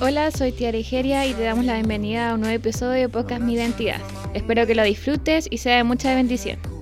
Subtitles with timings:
[0.00, 3.42] Hola, soy Tiara Igeria y te damos la bienvenida a un nuevo episodio de Podcast
[3.42, 4.00] Mi Identidad.
[4.32, 6.73] Espero que lo disfrutes y sea de mucha bendición.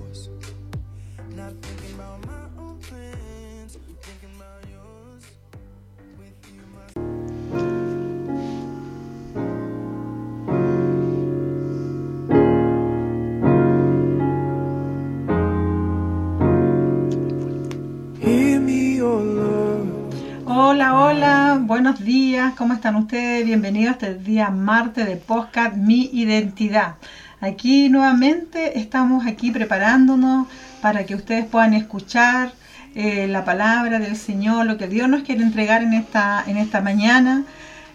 [24.03, 26.95] Este día martes de podcast Mi Identidad.
[27.39, 30.47] Aquí nuevamente estamos aquí preparándonos
[30.81, 32.51] para que ustedes puedan escuchar
[32.95, 36.81] eh, la palabra del Señor, lo que Dios nos quiere entregar en esta, en esta
[36.81, 37.45] mañana.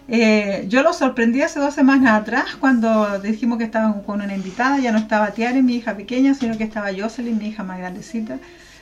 [0.07, 4.79] Eh, yo lo sorprendí hace dos semanas atrás cuando dijimos que estábamos con una invitada,
[4.79, 8.39] ya no estaba Tiare, mi hija pequeña, sino que estaba Jocelyn, mi hija más grandecita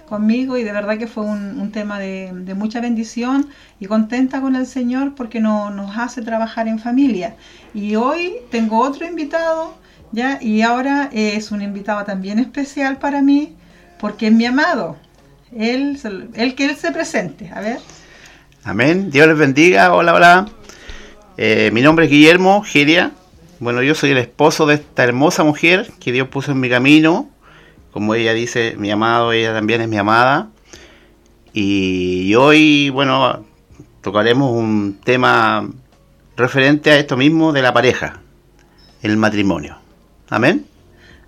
[0.08, 3.48] conmigo y de verdad que fue un, tema de, mucha bendición
[3.80, 7.36] y contenta con el Señor porque no, nos hace trabajar en familia.
[7.74, 9.76] Y hoy tengo otro invitado,
[10.12, 10.40] ¿ya?
[10.42, 13.56] Y ahora es un invitado también especial para mí
[14.00, 14.96] porque es mi amado.
[15.56, 16.00] Él,
[16.34, 17.80] él que él se presente, a ver.
[18.64, 20.46] Amén, Dios les bendiga, hola, hola.
[21.38, 23.12] Eh, mi nombre es Guillermo Giria.
[23.60, 27.30] Bueno, yo soy el esposo de esta hermosa mujer que Dios puso en mi camino
[27.98, 30.50] como ella dice, mi amado, ella también es mi amada.
[31.52, 33.44] Y hoy, bueno,
[34.02, 35.68] tocaremos un tema
[36.36, 38.20] referente a esto mismo de la pareja,
[39.02, 39.80] el matrimonio.
[40.30, 40.68] Amén.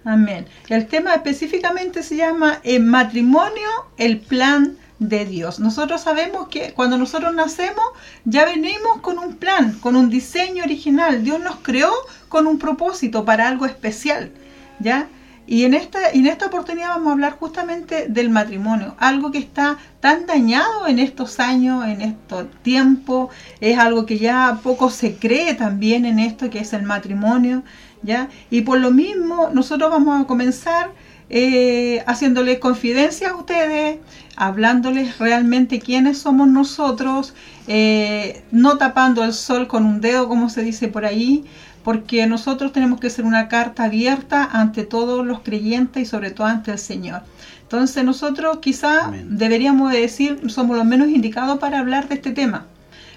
[0.05, 0.45] Amén.
[0.67, 5.59] El tema específicamente se llama el matrimonio, el plan de Dios.
[5.59, 7.85] Nosotros sabemos que cuando nosotros nacemos
[8.25, 11.23] ya venimos con un plan, con un diseño original.
[11.23, 11.91] Dios nos creó
[12.27, 14.31] con un propósito para algo especial,
[14.79, 15.07] ¿ya?
[15.52, 19.80] Y en esta, en esta oportunidad vamos a hablar justamente del matrimonio, algo que está
[20.00, 25.55] tan dañado en estos años, en estos tiempos, es algo que ya poco se cree
[25.55, 27.64] también en esto que es el matrimonio,
[28.04, 28.30] ¿ya?
[28.52, 30.92] Y por lo mismo nosotros vamos a comenzar
[31.32, 33.98] eh, haciéndoles confidencia a ustedes,
[34.36, 37.33] hablándoles realmente quiénes somos nosotros,
[37.67, 41.43] eh, no tapando el sol con un dedo, como se dice por ahí,
[41.89, 46.45] porque nosotros tenemos que ser una carta abierta ante todos los creyentes y sobre todo
[46.45, 47.23] ante el Señor.
[47.64, 52.67] Entonces nosotros quizá deberíamos decir, somos los menos indicados para hablar de este tema.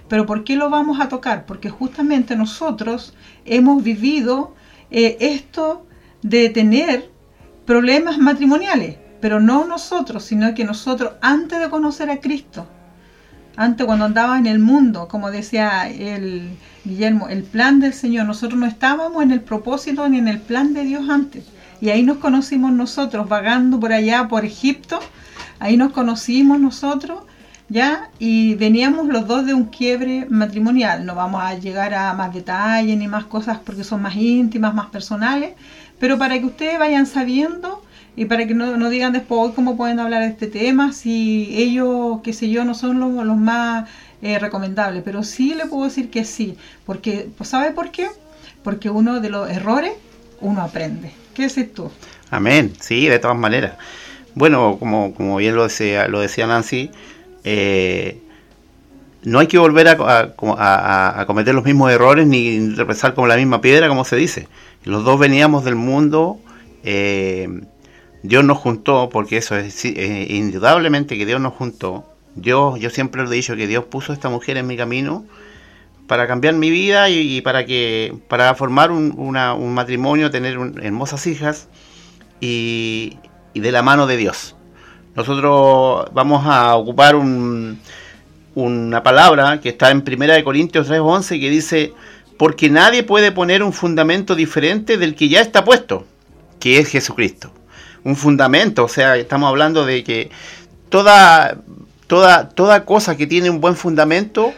[0.09, 1.45] Pero ¿por qué lo vamos a tocar?
[1.45, 3.13] Porque justamente nosotros
[3.45, 4.55] hemos vivido
[4.91, 5.87] eh, esto
[6.23, 7.11] de tener
[7.67, 12.67] problemas matrimoniales, pero no nosotros, sino que nosotros antes de conocer a Cristo,
[13.57, 18.59] antes cuando andaba en el mundo, como decía el Guillermo, el plan del Señor, nosotros
[18.59, 21.45] no estábamos en el propósito ni en el plan de Dios antes.
[21.81, 25.01] Y ahí nos conocimos nosotros, vagando por allá, por Egipto,
[25.59, 27.25] ahí nos conocimos nosotros,
[27.69, 28.09] ¿ya?
[28.19, 31.05] Y veníamos los dos de un quiebre matrimonial.
[31.05, 34.87] No vamos a llegar a más detalles ni más cosas porque son más íntimas, más
[34.87, 35.55] personales,
[35.99, 37.83] pero para que ustedes vayan sabiendo
[38.15, 42.19] y para que no, no digan después cómo pueden hablar de este tema, si ellos,
[42.23, 43.89] qué sé yo, no son los, los más
[44.21, 48.09] eh, recomendables, pero sí le puedo decir que sí, porque, pues, ¿sabe por qué?
[48.63, 49.93] Porque uno de los errores,
[50.41, 51.13] uno aprende.
[51.35, 51.91] ¿Qué dices tú?
[52.31, 53.73] Amén, sí, de todas maneras.
[54.35, 56.91] Bueno, como, como bien lo decía, lo decía Nancy,
[57.45, 58.21] eh,
[59.23, 60.35] no hay que volver a,
[61.21, 64.49] a, cometer los mismos errores ni repensar como la misma piedra, como se dice.
[64.85, 66.41] Los dos veníamos del mundo
[66.83, 67.63] eh,
[68.23, 72.05] Dios nos juntó, porque eso es, indudablemente que Dios nos juntó.
[72.37, 75.25] Dios, yo siempre lo he dicho que Dios puso a esta mujer en mi camino
[76.07, 81.69] para cambiar mi vida y, para que para formar un, un matrimonio, tener hermosas hijas
[82.41, 83.19] y,
[83.55, 84.55] de la mano de Dios.
[85.17, 87.81] Nosotros vamos a ocupar un,
[88.55, 91.93] una palabra que está en 1 Corintios 3:11 que dice,
[92.39, 96.07] porque nadie puede poner un fundamento diferente del que ya está puesto,
[96.61, 97.53] que es Jesucristo
[98.05, 100.31] un fundamento, o sea, estamos hablando de que
[100.89, 101.59] toda,
[102.07, 104.53] toda, toda cosa que tiene un buen fundamento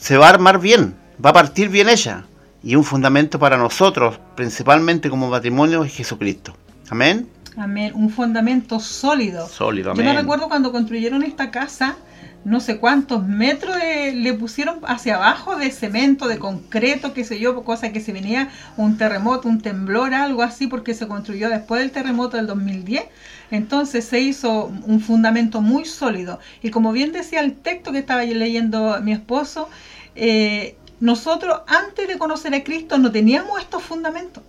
[0.00, 0.94] se va a armar bien,
[1.24, 2.24] va a partir bien ella.
[2.62, 6.56] Y un fundamento para nosotros, principalmente como matrimonio, es Jesucristo.
[6.90, 7.28] Amén.
[7.56, 7.92] Amén.
[7.94, 9.46] Un fundamento sólido.
[9.46, 10.06] Sólido, amén.
[10.06, 11.96] Yo me recuerdo cuando construyeron esta casa,
[12.46, 17.64] no sé cuántos metros le pusieron hacia abajo de cemento, de concreto, qué sé yo,
[17.64, 21.90] cosa que se venía un terremoto, un temblor, algo así, porque se construyó después del
[21.90, 23.06] terremoto del 2010.
[23.50, 26.38] Entonces se hizo un fundamento muy sólido.
[26.62, 29.68] Y como bien decía el texto que estaba leyendo mi esposo,
[30.14, 34.44] eh, nosotros antes de conocer a Cristo no teníamos estos fundamentos.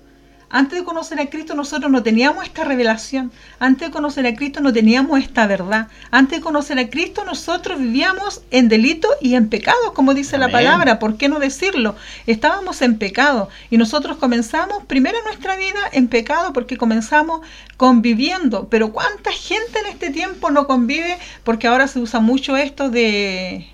[0.50, 3.32] Antes de conocer a Cristo nosotros no teníamos esta revelación.
[3.60, 5.90] Antes de conocer a Cristo no teníamos esta verdad.
[6.10, 10.50] Antes de conocer a Cristo nosotros vivíamos en delito y en pecado, como dice la
[10.50, 11.00] palabra.
[11.00, 11.96] ¿Por qué no decirlo?
[12.28, 17.42] Estábamos en pecado y nosotros comenzamos primero nuestra vida en pecado porque comenzamos
[17.76, 18.70] conviviendo.
[18.70, 21.18] Pero ¿cuánta gente en este tiempo no convive?
[21.44, 23.68] Porque ahora se usa mucho esto de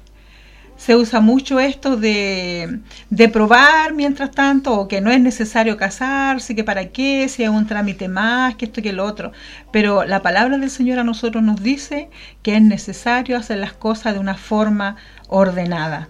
[0.77, 2.79] se usa mucho esto de,
[3.09, 7.49] de probar mientras tanto, o que no es necesario casarse, que para qué, si es
[7.49, 9.31] un trámite más, que esto que lo otro.
[9.71, 12.09] Pero la palabra del Señor a nosotros nos dice
[12.41, 14.97] que es necesario hacer las cosas de una forma
[15.27, 16.09] ordenada.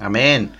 [0.00, 0.50] Amén.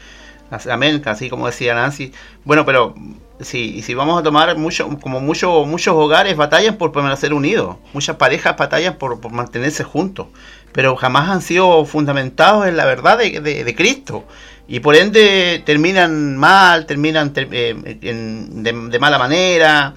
[0.70, 2.12] Amén, así como decía Nancy.
[2.44, 2.94] Bueno, pero
[3.40, 8.16] si, si vamos a tomar mucho, como mucho, muchos hogares batallan por permanecer unidos, muchas
[8.16, 10.28] parejas batallan por mantenerse juntos,
[10.74, 14.24] pero jamás han sido fundamentados en la verdad de, de- de Cristo.
[14.66, 19.94] Y por ende terminan mal, terminan ter- eh, en- de, de mala manera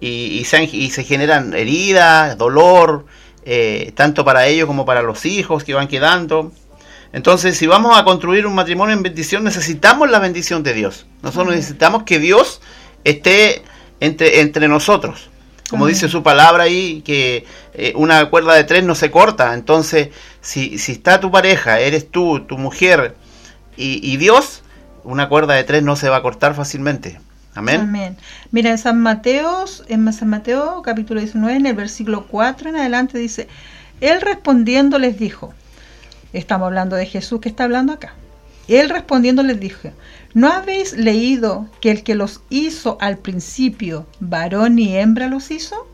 [0.00, 3.06] y, y se, han- y se generan heridas, dolor,
[3.44, 6.52] eh, tanto para ellos como para los hijos que van quedando.
[7.12, 11.06] Entonces, si vamos a construir un matrimonio en bendición, necesitamos la bendición de Dios.
[11.22, 12.60] Nosotros necesitamos que Dios
[13.02, 13.62] esté
[13.98, 15.28] entre, entre nosotros.
[15.70, 19.54] Como dice su palabra ahí, que eh, una cuerda de tres no se corta.
[19.54, 23.14] Entonces, si, si está tu pareja, eres tú, tu mujer
[23.76, 24.62] y, y Dios,
[25.04, 27.20] una cuerda de tres no se va a cortar fácilmente.
[27.54, 27.80] Amén.
[27.80, 28.16] Amén.
[28.52, 33.18] Mira, en San Mateo, en San Mateo capítulo 19, en el versículo 4 en adelante
[33.18, 33.48] dice,
[34.00, 35.52] Él respondiendo les dijo,
[36.32, 38.14] estamos hablando de Jesús que está hablando acá,
[38.68, 39.90] Él respondiendo les dijo,
[40.34, 45.86] ¿no habéis leído que el que los hizo al principio, varón y hembra los hizo?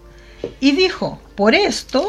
[0.61, 2.07] Y dijo, por esto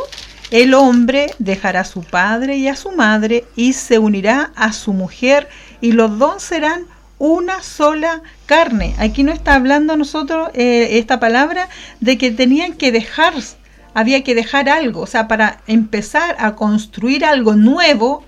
[0.52, 4.94] el hombre dejará a su padre y a su madre y se unirá a su
[4.94, 5.50] mujer
[5.82, 6.86] y los dos serán
[7.20, 8.96] una sola carne.
[8.98, 11.68] Aquí no está hablando nosotros eh, esta palabra
[12.00, 13.34] de que tenían que dejar,
[13.94, 18.24] había que dejar algo, o sea, para empezar a construir algo nuevo.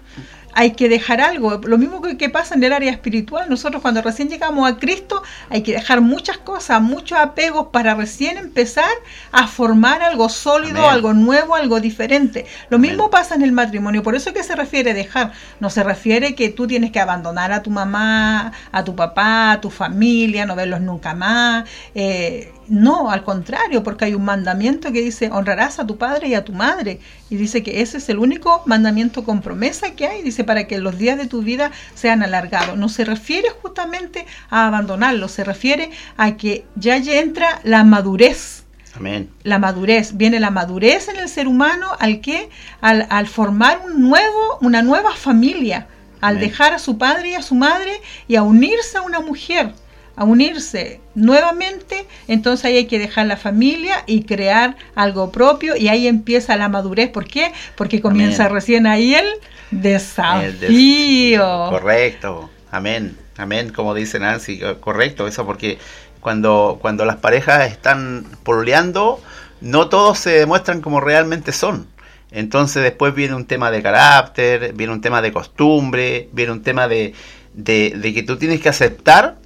[0.53, 3.49] Hay que dejar algo, lo mismo que, que pasa en el área espiritual.
[3.49, 8.37] Nosotros cuando recién llegamos a Cristo hay que dejar muchas cosas, muchos apegos para recién
[8.37, 8.91] empezar
[9.31, 10.91] a formar algo sólido, Amén.
[10.91, 12.45] algo nuevo, algo diferente.
[12.69, 12.91] Lo Amén.
[12.91, 14.03] mismo pasa en el matrimonio.
[14.03, 15.31] Por eso que se refiere dejar.
[15.59, 19.61] No se refiere que tú tienes que abandonar a tu mamá, a tu papá, a
[19.61, 21.69] tu familia, no verlos nunca más.
[21.95, 26.35] Eh, no, al contrario, porque hay un mandamiento que dice honrarás a tu padre y
[26.35, 26.99] a tu madre.
[27.29, 30.21] Y dice que ese es el único mandamiento con promesa que hay.
[30.21, 32.77] Dice para que los días de tu vida sean alargados.
[32.77, 38.63] No se refiere justamente a abandonarlo, se refiere a que ya entra la madurez
[38.95, 39.29] Amén.
[39.43, 42.49] la madurez, viene la madurez en el ser humano al que
[42.81, 45.87] al, al formar un nuevo, una nueva familia,
[46.21, 46.49] al Amén.
[46.49, 49.73] dejar a su padre y a su madre y a unirse a una mujer,
[50.19, 55.87] a unirse nuevamente, entonces ahí hay que dejar la familia y crear algo propio y
[55.87, 57.53] ahí empieza la madurez, ¿por qué?
[57.75, 58.53] Porque comienza Amén.
[58.55, 59.25] recién ahí el
[59.71, 61.47] El desafío.
[61.69, 62.49] des- Correcto.
[62.69, 63.17] Amén.
[63.37, 64.59] Amén, como dice Nancy.
[64.61, 65.77] eh, Correcto, eso porque
[66.19, 69.21] cuando, cuando las parejas están pololeando,
[69.61, 71.87] no todos se demuestran como realmente son.
[72.31, 76.87] Entonces después viene un tema de carácter, viene un tema de costumbre, viene un tema
[76.89, 77.13] de,
[77.53, 79.37] de, de que tú tienes que aceptar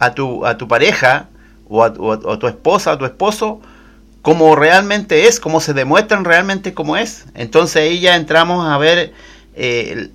[0.00, 1.28] a tu, a tu pareja
[1.68, 3.60] o a, o o a tu esposa a tu esposo
[4.22, 7.24] como realmente es, como se demuestran realmente como es.
[7.34, 9.12] Entonces ahí ya entramos a ver
[9.54, 10.10] eh,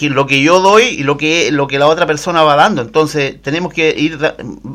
[0.00, 2.82] lo que yo doy y lo que, lo que la otra persona va dando.
[2.82, 4.18] Entonces tenemos que ir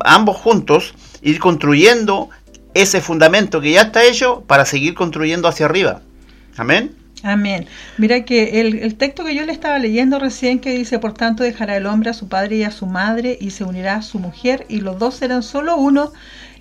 [0.04, 2.28] ambos juntos, ir construyendo
[2.74, 6.02] ese fundamento que ya está hecho para seguir construyendo hacia arriba.
[6.56, 6.99] Amén.
[7.22, 7.66] Amén.
[7.98, 11.76] Mira que el, texto que yo le estaba leyendo recién que dice, por tanto dejará
[11.76, 14.64] el hombre a su padre y a su madre y se unirá a su mujer
[14.68, 16.12] y los dos serán solo uno.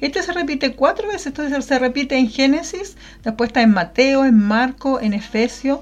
[0.01, 4.37] Este se repite cuatro veces, entonces se repite en Génesis, después está en Mateo, en
[4.37, 5.81] Marco, en Efesio.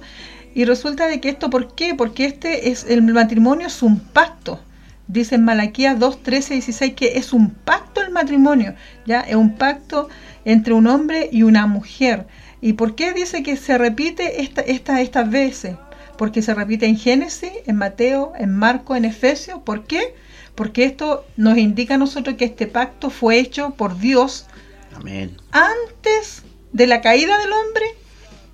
[0.54, 1.96] Y resulta de que esto, ¿por qué?
[1.96, 4.60] Porque este es, el matrimonio es un pacto.
[5.08, 9.22] Dice en Malaquías 2, 13 y 16 que es un pacto el matrimonio, ¿ya?
[9.22, 10.10] Es un pacto
[10.46, 12.28] entre un hombre y una mujer.
[12.62, 15.76] ¿Y por qué dice que se repite esta, esta, estas veces?
[16.18, 19.62] Porque se repite en Génesis, en Mateo, en Marco, en Efesios.
[19.64, 20.16] ¿Por qué?
[20.56, 24.48] Porque esto nos indica a nosotros que este pacto fue hecho por Dios
[24.96, 25.38] Amén.
[25.52, 27.86] antes de la caída del hombre,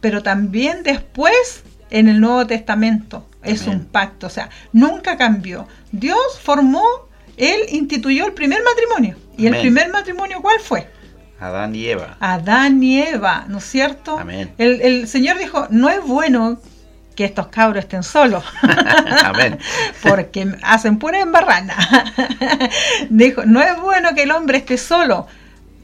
[0.02, 3.26] pero también después en el Nuevo Testamento.
[3.44, 5.68] Es un pacto, o sea, nunca cambió.
[5.92, 6.84] Dios formó,
[7.36, 9.18] Él instituyó el primer matrimonio.
[9.38, 10.88] ¿Y el primer matrimonio cuál fue?
[11.44, 12.18] Adán y Eva.
[12.20, 14.18] Adán y Eva, ¿no es cierto?
[14.18, 14.52] Amén.
[14.58, 16.60] El, el Señor dijo, no es bueno
[17.16, 18.44] que estos cabros estén solos,
[19.24, 19.60] Amén.
[20.02, 21.76] porque hacen pura embarrana.
[23.10, 25.28] dijo, no es bueno que el hombre esté solo.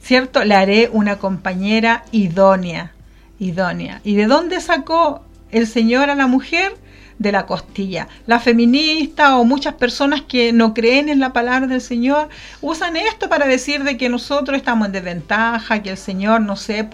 [0.02, 0.44] ¿cierto?
[0.44, 2.94] Le haré una compañera idónea,
[3.38, 4.02] idónea.
[4.04, 6.76] ¿Y de dónde sacó el Señor a la mujer?
[7.20, 8.08] De la costilla.
[8.26, 12.30] La feminista o muchas personas que no creen en la palabra del Señor
[12.62, 16.90] usan esto para decir de que nosotros estamos en desventaja, que el Señor, no sé,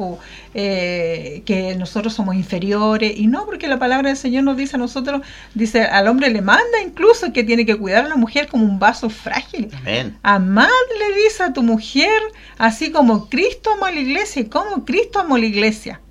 [0.56, 3.14] eh, que nosotros somos inferiores.
[3.16, 5.22] Y no, porque la palabra del Señor nos dice a nosotros,
[5.54, 8.80] dice, al hombre le manda incluso que tiene que cuidar a la mujer como un
[8.80, 9.70] vaso frágil.
[9.78, 10.18] Amén.
[10.24, 10.68] Amad
[11.00, 12.20] le dice a tu mujer,
[12.58, 16.02] así como Cristo amó a la iglesia y como Cristo amó a la iglesia.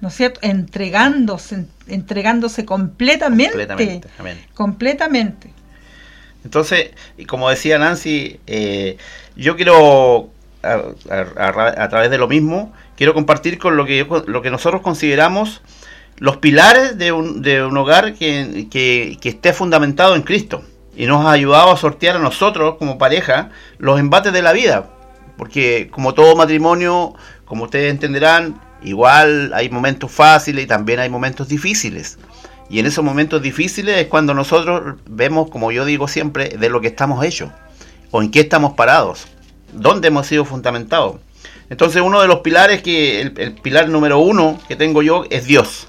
[0.00, 0.40] ¿no es cierto?
[0.42, 3.66] Entregándose, entregándose completamente.
[3.66, 4.08] Completamente.
[4.54, 5.50] completamente.
[6.44, 6.90] Entonces,
[7.26, 8.98] como decía Nancy, eh,
[9.34, 10.30] yo quiero,
[10.62, 15.60] a, través de lo mismo, quiero compartir con lo que, lo que nosotros consideramos
[16.18, 20.62] los pilares de un, de un hogar que, que, que esté fundamentado en Cristo.
[20.96, 24.88] Y nos ha ayudado a sortear a nosotros como pareja los embates de la vida.
[25.36, 27.14] Porque como todo matrimonio,
[27.44, 32.18] como ustedes entenderán, Igual hay momentos fáciles y también hay momentos difíciles.
[32.70, 36.80] Y en esos momentos difíciles es cuando nosotros vemos, como yo digo siempre, de lo
[36.80, 37.50] que estamos hechos
[38.12, 39.26] o en qué estamos parados,
[39.72, 41.16] dónde hemos sido fundamentados.
[41.68, 45.88] Entonces uno de los pilares que el, pilar número uno que tengo yo es Dios.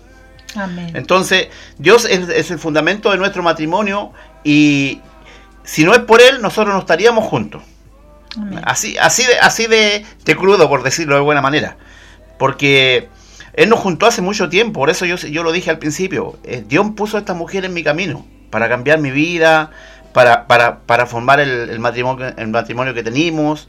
[0.55, 0.89] Amén.
[0.95, 4.11] Entonces Dios es, el fundamento de nuestro matrimonio
[4.43, 5.01] y
[5.63, 7.61] si no es por él nosotros no estaríamos juntos.
[8.63, 11.77] Así, así de, así de, de crudo por decirlo de buena manera.
[12.37, 13.09] Porque
[13.53, 16.37] Él nos juntó hace mucho tiempo, por eso yo, yo lo dije al principio.
[16.43, 19.71] Eh, Dios puso a esta mujer en mi camino para cambiar mi vida,
[20.13, 23.67] para, para, para formar el, matrimonio, el matrimonio que tenemos,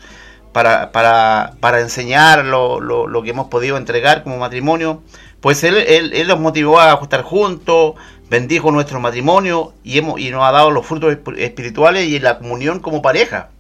[0.53, 5.03] para, para, para enseñar lo, lo, que hemos podido entregar como matrimonio.
[5.41, 7.95] Pues Él, él, él nos motivó a estar juntos,
[8.31, 12.81] bendijo nuestro matrimonio y, hemos, y nos ha dado los frutos espirituales y la comunión
[12.81, 13.51] como pareja.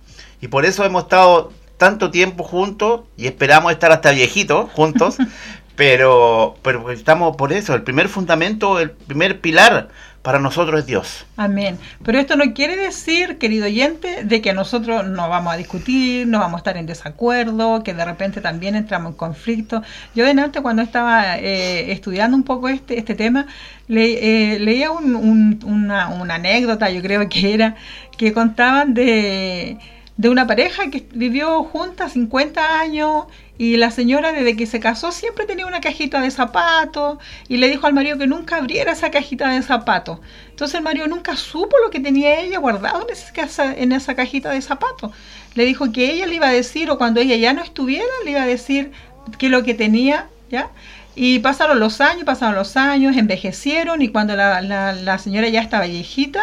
[0.40, 5.16] Y por eso hemos estado tanto tiempo juntos y esperamos estar hasta viejitos juntos,
[5.76, 9.88] pero, pero estamos por eso, el primer fundamento, el primer pilar
[10.22, 11.26] para nosotros es Dios.
[11.36, 11.78] Amén.
[12.04, 16.40] Pero esto no quiere decir, querido oyente, de que nosotros no vamos a discutir, no
[16.40, 19.82] vamos a estar en desacuerdo, que de repente también entramos en conflicto.
[20.14, 23.46] Yo de antes cuando estaba eh, estudiando un poco este, este tema,
[23.86, 27.76] le, eh, leía una, una anécdota, yo creo que era,
[28.18, 29.78] que contaban de
[30.18, 35.12] de una pareja que vivió juntas 50 años y la señora desde que se casó
[35.12, 39.12] siempre tenía una cajita de zapatos y le dijo al marido que nunca abriera esa
[39.12, 40.18] cajita de zapatos.
[40.50, 44.50] Entonces el marido nunca supo lo que tenía ella guardado en esa, en esa cajita
[44.50, 45.12] de zapatos.
[45.54, 48.32] Le dijo que ella le iba a decir o cuando ella ya no estuviera le
[48.32, 48.90] iba a decir
[49.38, 50.70] que lo que tenía, ¿ya?
[51.14, 55.86] Y pasaron los años, pasaron los años, envejecieron y cuando la, la, señora ya estaba
[55.86, 56.40] viejita,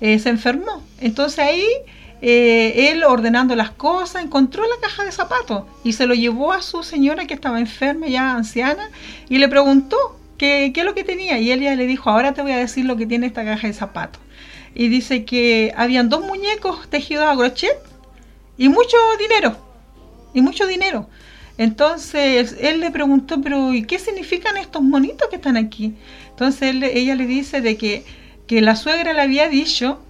[0.00, 0.82] eh, se enfermó.
[1.00, 1.66] Entonces ahí
[2.26, 6.62] eh, él ordenando las cosas, encontró la caja de zapatos y se lo llevó a
[6.62, 8.88] su señora que estaba enferma, ya anciana,
[9.28, 11.38] y le preguntó qué, qué es lo que tenía.
[11.38, 13.74] Y ella le dijo, ahora te voy a decir lo que tiene esta caja de
[13.74, 14.22] zapatos.
[14.74, 17.76] Y dice que habían dos muñecos tejidos a crochet
[18.56, 19.58] y mucho dinero.
[20.32, 21.10] Y mucho dinero.
[21.58, 25.94] Entonces él le preguntó, pero ¿y qué significan estos monitos que están aquí?
[26.30, 28.06] Entonces ella le dice de que,
[28.46, 30.00] que la suegra le había dicho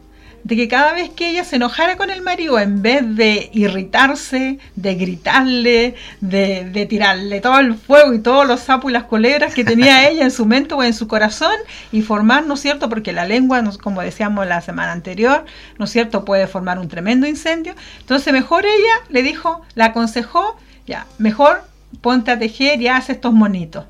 [0.45, 4.59] de que cada vez que ella se enojara con el marido, en vez de irritarse,
[4.77, 9.65] de gritarle, de, tirarle todo el fuego y todos los sapos y las culebras que
[9.65, 11.55] tenía ella en su mente o en su corazón
[11.93, 12.91] y formar, ¿no es cierto?
[12.91, 15.47] Porque la lengua, como decíamos la semana anterior,
[15.79, 16.27] ¿no es cierto?
[16.27, 17.75] Puede formar un tremendo incendio.
[18.01, 21.65] Entonces mejor ella le dijo, la aconsejó, ya, mejor
[22.03, 23.87] ponte a tejer y haz estos monitos.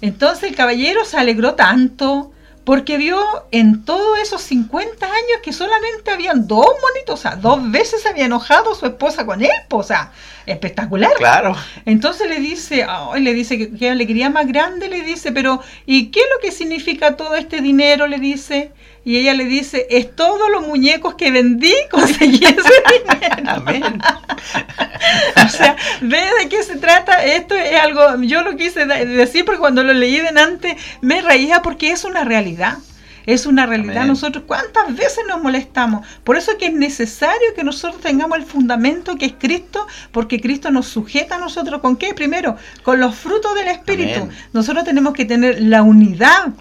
[0.00, 2.30] Entonces el caballero se alegró tanto,
[2.68, 3.18] porque vio
[3.50, 8.26] en todos esos 50 años que solamente habían dos monitos, o sea, dos veces había
[8.26, 10.12] enojado su esposa con él, o sea,
[10.44, 11.10] espectacular.
[11.16, 11.56] Claro.
[11.86, 12.86] Entonces le dice,
[13.18, 16.52] le dice que, que alegría más grande, le dice, pero ¿y qué es lo que
[16.52, 18.06] significa todo este dinero?
[18.06, 18.70] Le dice,
[19.08, 23.42] y ella le dice, es todos los muñecos que vendí, conseguí ese dinero.
[23.46, 23.82] Amén.
[25.46, 27.24] o sea, ve de qué se trata.
[27.24, 31.62] Esto es algo, yo lo quise decir porque cuando lo leí de antes me reía
[31.62, 32.76] porque es una realidad.
[33.24, 34.04] Es una realidad.
[34.04, 36.06] Nosotros, ¿cuántas veces nos molestamos?
[36.22, 40.38] Por eso es que es necesario que nosotros tengamos el fundamento que es Cristo, porque
[40.38, 42.12] Cristo nos sujeta a nosotros con qué?
[42.12, 44.28] Primero, con los frutos del Espíritu.
[44.52, 46.52] Nosotros tenemos que tener la unidad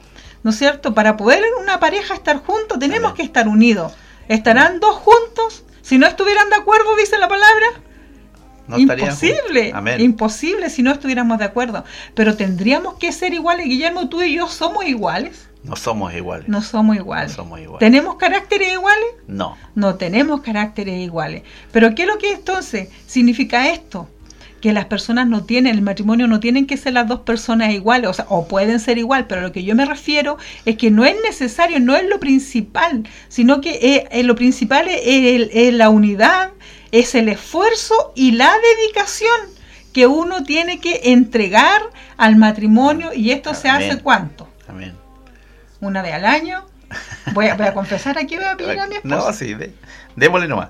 [0.48, 0.94] ¿no es cierto?
[0.94, 3.92] Para poder en una pareja estar juntos tenemos que estar unidos.
[4.30, 5.66] ¿Estarán dos juntos?
[5.82, 7.66] Si no estuvieran de acuerdo, dice la palabra.
[8.78, 11.84] imposible, imposible si no estuviéramos de acuerdo.
[12.16, 13.66] Pero tendríamos que ser iguales.
[13.66, 15.50] Guillermo, tú y yo somos iguales.
[15.64, 16.48] No somos iguales.
[16.48, 17.34] No somos iguales.
[17.34, 17.80] somos iguales.
[17.80, 19.06] ¿Tenemos caracteres iguales?
[19.28, 19.58] No.
[19.76, 21.44] No tenemos caracteres iguales.
[21.74, 24.08] Pero ¿qué es lo que entonces significa esto?
[24.62, 28.10] Que las personas no tienen, el matrimonio no tienen que ser las dos personas iguales,
[28.10, 31.06] o sea, o pueden ser igual, pero lo que yo me refiero es que no
[31.06, 35.02] es necesario, no es lo principal, sino que eh, eh, lo principal es,
[35.54, 36.50] es la unidad,
[36.92, 39.30] es el esfuerzo y la dedicación
[39.94, 41.82] que uno tiene que entregar
[42.18, 44.48] al matrimonio y esto se hace cuánto?
[44.68, 44.94] Amén.
[45.82, 46.66] Una vez al año.
[47.34, 49.16] Voy a, voy a confesar aquí, voy a pedir a mi esposa.
[49.16, 49.74] No, sí, dé-
[50.16, 50.70] démosle nomás.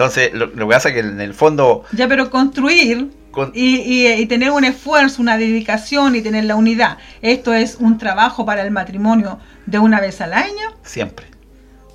[0.00, 3.76] Entonces, lo, lo que pasa es que en el fondo, Ya, pero construir con- y,
[3.80, 6.96] y- y tener un esfuerzo, una dedicación y tener la unidad.
[7.20, 11.26] Esto es un trabajo para el matrimonio de una vez al año, siempre,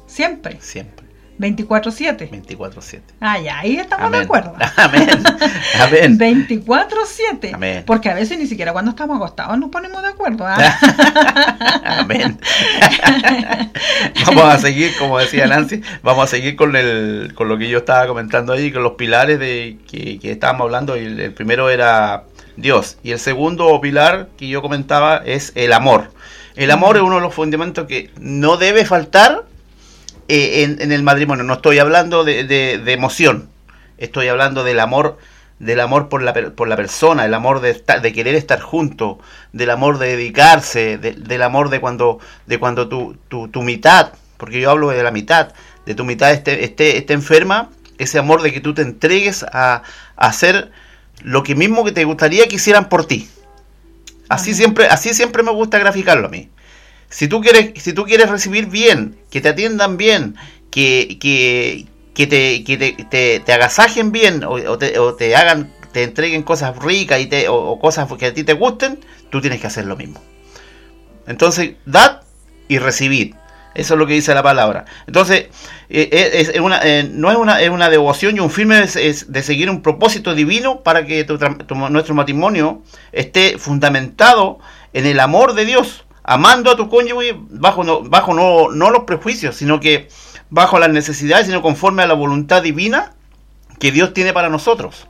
[0.05, 1.04] siempre, siempre,
[1.39, 2.29] 24/7.
[2.29, 3.01] 24-7.
[3.19, 4.53] Ah, ya, ahí estamos de acuerdo.
[4.77, 5.09] Amén.
[5.79, 6.17] Amén.
[6.17, 7.53] 24/7.
[7.53, 7.83] Amén.
[7.85, 10.45] Porque a veces ni siquiera cuando estamos acostados nos ponemos de acuerdo.
[10.47, 10.57] ¿ah?
[11.99, 12.39] Amén.
[14.25, 17.79] vamos a seguir, como decía Nancy, vamos a seguir con el, con lo que yo
[17.79, 20.97] estaba comentando ahí, con los pilares de que, que estábamos hablando.
[20.97, 22.23] Y el, el primero era
[22.55, 22.97] Dios.
[23.03, 26.11] Y el segundo pilar que yo comentaba es el amor.
[26.55, 29.43] El amor es uno de los fundamentos que no debe faltar
[30.27, 31.43] eh, en, en el matrimonio.
[31.43, 33.49] No estoy hablando de, de- de emoción.
[33.97, 35.17] Estoy hablando del amor
[35.57, 39.19] del amor por la, por la persona, el amor de, estar- de querer estar junto,
[39.53, 44.11] del amor de dedicarse, de- del amor de cuando, de cuando tu, tu, tu mitad,
[44.35, 45.53] porque yo hablo de la mitad,
[45.85, 49.75] de tu mitad esté, esté, esté enferma, ese amor de que tú te entregues a,
[50.17, 50.71] a hacer
[51.23, 53.29] lo que mismo que te gustaría que hicieran por ti.
[54.27, 56.49] Así siempre, así siempre me gusta graficarlo a mí.
[57.15, 60.35] Si tú quieres, si tú quieres recibir bien, que te atiendan bien,
[60.69, 62.75] que, que, que te, que
[63.09, 67.47] te, te- agasajen bien o, te, o te hagan, te entreguen cosas ricas y te,
[67.47, 70.19] o, o cosas que a ti te gusten, tú tienes que hacer lo mismo.
[71.25, 72.21] Entonces, dad
[72.67, 73.35] y recibid.
[73.75, 74.83] Eso es lo que dice la palabra.
[75.07, 75.47] Entonces,
[75.89, 78.81] eh, eh, es, es una, eh, no es una, es una devoción y un firme
[78.83, 84.59] es, de seguir un propósito divino para que tu tu- nuestro matrimonio esté fundamentado
[84.93, 89.03] en el amor de Dios, amando a tu cónyuge bajo, no, bajo no, no los
[89.03, 90.09] prejuicios, sino que
[90.49, 93.13] bajo las necesidades, sino conforme a la voluntad divina
[93.79, 95.07] que Dios tiene para nosotros.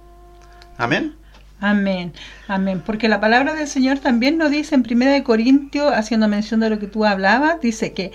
[0.78, 1.16] Amén.
[1.62, 2.14] Amén,
[2.48, 2.84] amén.
[2.86, 6.80] Porque la palabra del Señor también nos dice en 1 Corintios, haciendo mención de lo
[6.80, 8.12] que tú hablabas, dice que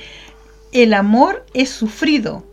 [0.72, 2.46] el amor es sufrido,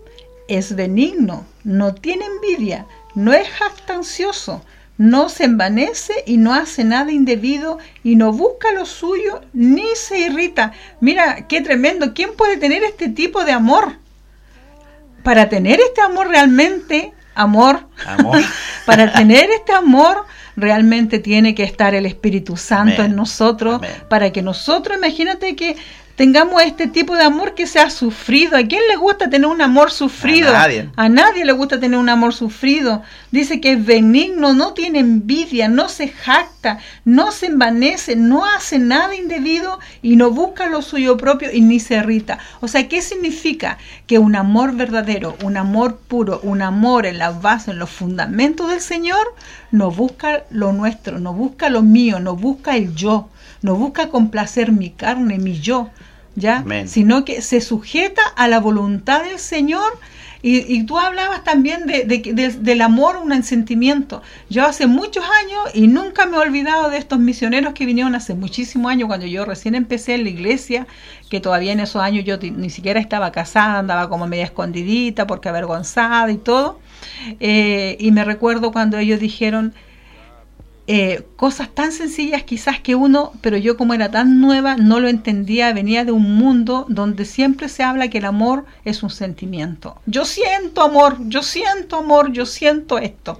[0.48, 4.64] es benigno, no tiene envidia, no es jactancioso,
[4.98, 10.20] no se envanece y no hace nada indebido y no busca lo suyo ni se
[10.20, 10.74] irrita.
[11.00, 12.14] Mira, qué tremendo.
[12.14, 13.94] ¿Quién puede tener este tipo de amor?
[15.24, 18.40] Para tener este amor realmente, amor, Amor.
[18.86, 23.12] para tener este amor realmente tiene que estar el Espíritu Santo Amén.
[23.12, 23.92] en nosotros Amén.
[24.10, 25.76] para que nosotros, imagínate que
[26.18, 28.58] tengamos este tipo de amor que sea sufrido.
[28.58, 30.50] ¿A quién le gusta tener un amor sufrido?
[30.50, 30.90] A nadie.
[30.96, 33.04] A nadie le gusta tener un amor sufrido.
[33.32, 38.80] Dice que es benigno, no tiene envidia, no se jacta, no se envanece, no hace
[38.80, 42.40] nada indebido y no busca lo suyo propio y ni se irrita.
[42.62, 43.78] O sea, ¿qué significa?
[44.08, 48.72] Que un amor verdadero, un amor puro, un amor en la base, en los fundamentos
[48.72, 49.36] del Señor,
[49.72, 53.30] no busca lo nuestro, no busca lo mío, no busca el yo,
[53.62, 55.92] no busca complacer mi carne, mi yo,
[56.38, 56.60] ¿ya?
[56.60, 56.88] Amén.
[56.88, 60.00] Sino que se sujeta a la voluntad del Señor.
[60.44, 64.22] Y, y tú hablabas también de, de- de- del amor, un sentimiento.
[64.52, 68.36] Yo hace muchos años, y nunca me he olvidado de estos misioneros que vinieron hace
[68.36, 70.86] muchísimos años, cuando yo recién empecé en la iglesia,
[71.32, 75.50] que todavía en esos años yo ni siquiera estaba casada, andaba como media escondidita porque
[75.50, 76.80] avergonzada y todo.
[77.40, 79.74] Eh, y me recuerdo cuando ellos dijeron,
[80.90, 85.10] eh, cosas tan sencillas quizás que uno, pero yo como era tan nueva no lo
[85.10, 90.00] entendía, venía de un mundo donde siempre se habla que el amor es un sentimiento.
[90.06, 93.40] Yo siento amor, yo siento amor, yo siento esto.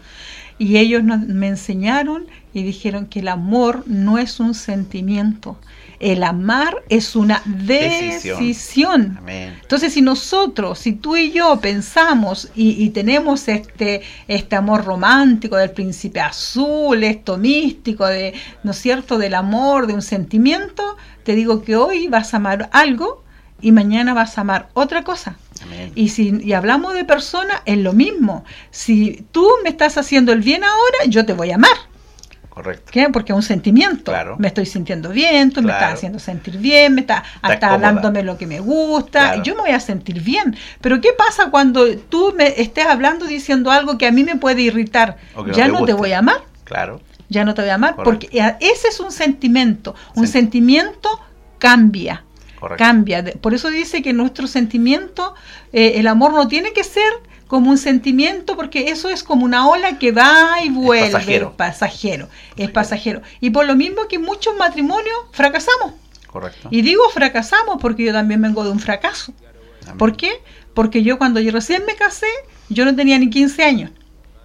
[0.60, 5.58] Y ellos me enseñaron y dijeron que el amor no es un sentimiento,
[6.00, 8.40] el amar es una Decisión.
[8.40, 9.16] decisión.
[9.20, 9.58] Amén.
[9.62, 15.58] Entonces, si nosotros, si tú y yo pensamos y, y tenemos este, este amor romántico
[15.58, 18.34] del príncipe azul, esto místico, de,
[18.64, 22.70] ¿no es cierto?, del amor, de un sentimiento, te digo que hoy vas a amar
[22.72, 23.24] algo
[23.62, 25.38] y mañana vas a amar otra cosa.
[25.64, 25.92] Amén.
[25.96, 28.46] Y si y hablamos de personas, es lo mismo.
[28.70, 31.78] Si tú me estás haciendo el bien ahora, yo te voy a amar.
[32.58, 32.90] Correcto.
[32.92, 33.08] ¿Qué?
[33.10, 34.12] Porque es un sentimiento.
[34.12, 34.36] Claro.
[34.40, 37.78] Me estoy sintiendo bien, tú me estás haciendo sentir bien, me estás cómoda.
[37.78, 39.44] dándome lo que me gusta, Claro.
[39.44, 40.56] yo me voy a sentir bien.
[40.82, 44.64] Pero ¿qué pasa cuando tú me estés hablando diciendo algo que a mí me puede
[44.64, 45.18] irritar?
[45.36, 47.00] No ya te no te voy a amar, Claro.
[47.30, 48.28] ya no te voy a amar, Correcto.
[48.28, 49.94] porque ese es un sentimiento.
[50.16, 50.34] Un Sí.
[50.34, 51.10] sentimiento
[51.60, 52.24] cambia.
[52.60, 52.84] Correcto.
[52.84, 53.24] Cambia.
[53.40, 55.36] Por eso dice que nuestro sentimiento,
[55.74, 57.04] eh, el amor no tiene que ser
[57.48, 61.12] como un sentimiento, porque eso es como una ola que va y vuelve.
[61.12, 61.54] pasajero.
[61.56, 62.30] pasajero.
[62.58, 63.22] Es pasajero.
[63.40, 65.94] Y por lo mismo que muchos matrimonios fracasamos.
[66.28, 66.68] Correcto.
[66.72, 69.34] Y digo fracasamos porque yo también vengo de un fracaso.
[69.98, 70.42] ¿Por qué?
[70.74, 72.28] Porque yo cuando yo recién me casé,
[72.70, 73.92] yo no tenía ni 15 años.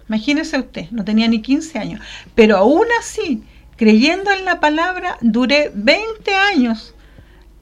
[0.07, 2.01] Imagínese usted, no tenía ni 15 años.
[2.35, 3.43] Pero aún así,
[3.75, 6.93] creyendo en la palabra, duré 20 años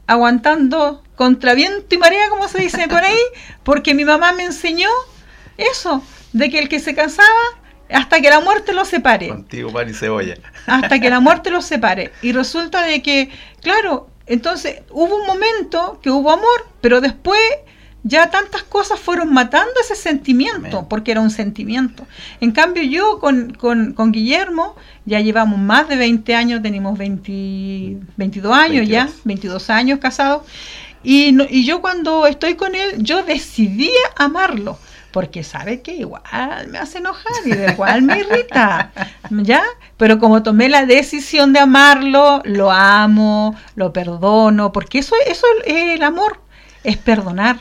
[0.07, 3.17] aguantando contra viento y marea, como se dice por ahí,
[3.63, 4.89] porque mi mamá me enseñó
[5.57, 7.27] eso, de que el que se casaba
[7.89, 10.35] hasta que la muerte lo separe Contigo, pan y cebolla.
[10.65, 12.11] hasta que la muerte los separe.
[12.21, 13.29] Y resulta de que,
[13.61, 17.39] claro, entonces hubo un momento que hubo amor, pero después
[18.03, 20.85] ya tantas cosas fueron matando ese sentimiento, Amén.
[20.89, 22.07] porque era un sentimiento.
[22.39, 27.97] En cambio yo con, con- con Guillermo ya llevamos más de 20 años, tenemos 20
[28.17, 29.23] 22 años ya, 22.
[29.25, 30.43] 22 años casados.
[31.03, 34.79] Y, no- y yo cuando estoy con él, yo decidí amarlo.
[35.11, 36.21] Porque sabe que igual
[36.69, 38.91] me hace enojar y de igual me irrita,
[39.29, 39.63] ¿ya?
[39.97, 45.95] Pero como tomé la decisión de amarlo, lo amo, lo perdono, porque eso, eso es
[45.95, 46.39] el amor,
[46.83, 47.59] es perdonar,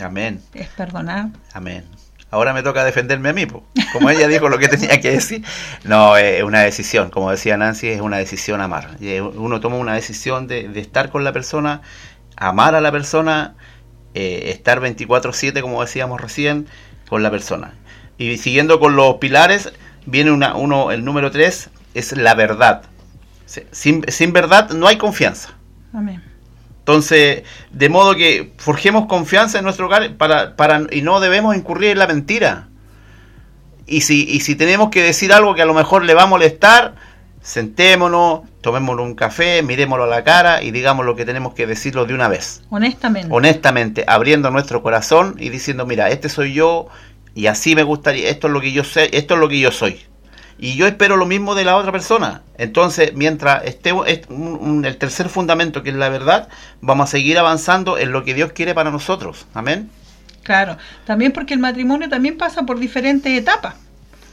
[0.00, 0.42] Amén.
[0.54, 1.28] es perdonar.
[1.52, 1.84] Amén.
[2.32, 3.64] Ahora me toca defenderme a mí, po.
[3.92, 5.44] como ella dijo lo que tenía que decir.
[5.84, 8.96] No, es una decisión, como decía Nancy, es una decisión amar.
[9.00, 11.82] Eh, Uno toma una decisión de, de estar con la persona,
[12.36, 13.54] amar a la persona,
[14.14, 16.66] eh, estar 24/7, como decíamos recién,
[17.08, 17.74] con la persona.
[18.18, 19.72] Y siguiendo con los pilares,
[20.06, 22.82] viene una, uno, el número 3, es la verdad.
[23.46, 25.54] Sin, sin verdad no hay confianza.
[25.92, 26.22] Amén.
[26.80, 31.90] Entonces, de modo que forjemos confianza en nuestro hogar para, para, y no debemos incurrir
[31.90, 32.68] en la mentira.
[33.86, 36.26] Y si, y si tenemos que decir algo que a lo mejor le va a
[36.26, 36.94] molestar,
[37.42, 42.06] sentémonos, tomémonos un café, miremoslo a la cara y digamos lo que tenemos que decirlo
[42.06, 42.62] de una vez.
[42.70, 43.28] Honestamente.
[43.32, 46.88] Honestamente, abriendo nuestro corazón y diciendo, mira, este soy yo
[47.34, 49.70] y así me gustaría, esto es lo que yo sé, esto es lo que yo
[49.70, 50.00] soy.
[50.58, 52.42] Y yo espero lo mismo de la otra persona.
[52.58, 56.48] Entonces, mientras esté el tercer fundamento, que es la verdad,
[56.82, 59.46] vamos a seguir avanzando en lo que Dios quiere para nosotros.
[59.54, 59.88] Amén.
[60.42, 63.74] Claro, también porque el matrimonio también pasa por diferentes etapas,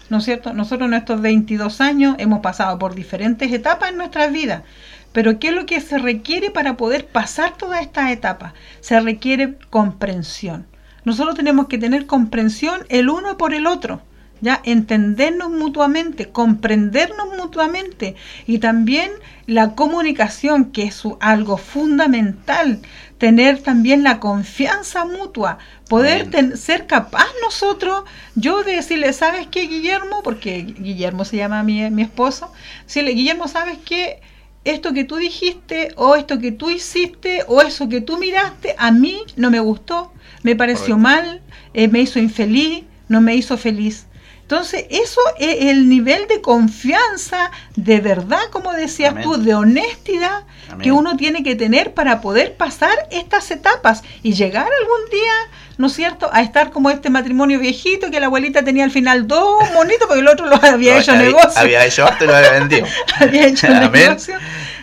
[0.10, 0.54] ¿no es cierto?
[0.54, 4.63] Nosotros en estos 22 años hemos pasado por diferentes etapas en nuestras vidas,
[5.12, 8.54] pero ¿qué es lo que se requiere para poder pasar todas estas etapas?
[8.82, 10.65] Se requiere comprensión.
[11.06, 14.02] Nosotros tenemos que tener comprensión el uno por el otro.
[14.41, 18.15] Ya entendernos mutuamente, comprendernos mutuamente
[18.46, 19.10] y también
[19.47, 22.81] la comunicación, que es su- algo fundamental,
[23.17, 25.57] tener también la confianza mutua,
[25.89, 28.03] poder ten- ser capaz nosotros,
[28.36, 30.21] yo de decirle, ¿sabes qué, Guillermo?
[30.23, 32.51] Porque Guillermo se llama mi, mi esposo,
[32.86, 34.19] decirle, Guillermo, ¿sabes qué?
[34.65, 38.91] Esto que tú dijiste, o esto que tú hiciste, o eso que tú miraste, a
[38.91, 40.12] mí no me gustó,
[40.43, 41.41] me pareció mal,
[41.73, 44.07] eh, me hizo infeliz, no me hizo feliz.
[44.49, 49.23] Entonces, eso es el nivel de confianza, de verdad, como decías Amén.
[49.25, 50.83] tú, de honestidad Amén.
[50.86, 55.33] que uno tiene que tener para poder pasar estas etapas y llegar algún día,
[55.77, 59.27] ¿no es cierto?, a estar como este matrimonio viejito que la abuelita tenía al final
[59.27, 61.51] dos monitos porque el otro lo había No, hecho había, negocio.
[61.62, 62.88] había hecho harto y lo había vendido.
[63.19, 64.36] había hecho negocio.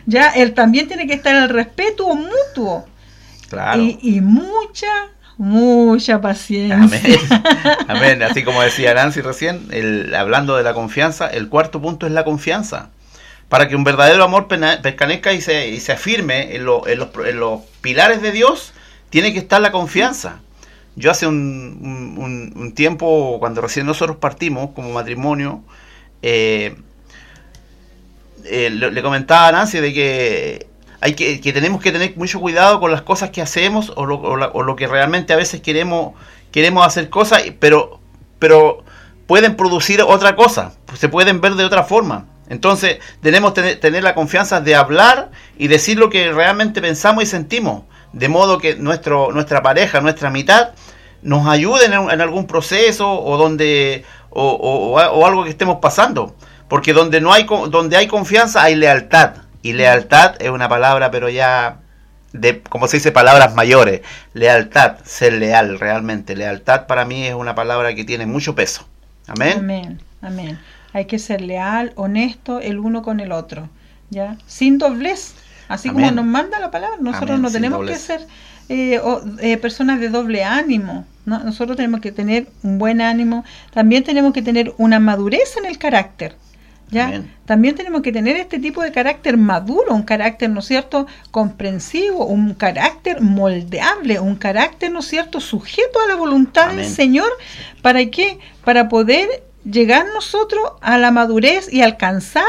[0.04, 2.84] Ya, él también tiene que estar el respeto mutuo
[3.48, 3.80] Claro.
[3.80, 4.88] y, y mucha,
[5.36, 6.76] mucha paciencia.
[6.76, 7.18] Amén.
[7.88, 8.22] Amén.
[8.22, 12.24] Así como decía Nancy recién, el, hablando de la confianza, el cuarto punto es la
[12.24, 12.90] confianza.
[13.48, 17.40] Para que un verdadero amor permanezca y se, y se afirme en, en los, en
[17.40, 18.72] los pilares de Dios,
[19.10, 20.40] tiene que estar la confianza.
[20.96, 25.62] Yo hace un tiempo, cuando recién nosotros partimos como matrimonio,
[26.26, 26.74] eh,
[28.44, 30.66] eh, le, le comentaba a Nancy de que
[31.04, 34.16] hay que, que tenemos que tener mucho cuidado con las cosas que hacemos o lo,
[34.22, 36.14] o la- o lo que realmente a veces queremos
[36.50, 38.00] queremos hacer cosas, pero
[38.38, 38.82] pero
[39.26, 42.24] pueden producir otra cosa, se pueden ver de otra forma.
[42.48, 47.26] Entonces tenemos que tener, la confianza de hablar y decir lo que realmente pensamos y
[47.26, 47.82] sentimos,
[48.14, 50.70] de modo que nuestro nuestra pareja, nuestra mitad
[51.20, 56.34] nos ayude en, algún proceso o donde o, o- o- algo que estemos pasando,
[56.68, 61.28] porque donde no hay donde hay confianza hay lealtad y lealtad es una palabra pero
[61.28, 61.78] ya
[62.32, 64.02] de como se dice palabras mayores,
[64.34, 68.86] lealtad, ser leal realmente, lealtad para mí es una palabra que tiene mucho peso.
[69.26, 69.54] Amén.
[69.58, 70.58] Amén, amén.
[70.92, 73.68] Hay que ser leal, honesto el uno con el otro,
[74.10, 74.36] ¿ya?
[74.46, 75.34] Sin doblez,
[75.68, 76.98] así como nos manda la palabra.
[77.00, 77.96] Nosotros Amén, no tenemos doblez.
[77.96, 78.26] que ser
[78.68, 81.38] eh, o- eh, personas de doble ánimo, ¿no?
[81.40, 85.78] Nosotros tenemos que tener un buen ánimo, también tenemos que tener una madurez en el
[85.78, 86.34] carácter,
[86.90, 87.22] ¿ya?
[87.44, 92.26] También tenemos que tener este tipo de carácter maduro, un carácter, ¿no es cierto?, comprensivo,
[92.26, 97.30] un carácter moldeable, un carácter, ¿no es cierto?, sujeto a la voluntad del Señor.
[97.82, 98.38] ¿Para qué?
[98.64, 99.28] Para poder
[99.64, 102.44] llegar nosotros a la madurez y alcanzar